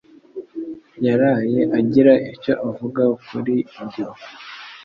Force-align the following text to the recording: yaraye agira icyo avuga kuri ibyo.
yaraye 1.05 1.59
agira 1.79 2.13
icyo 2.33 2.53
avuga 2.69 3.03
kuri 3.27 3.55
ibyo. 3.81 4.07